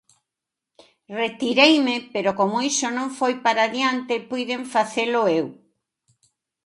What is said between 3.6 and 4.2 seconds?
adiante,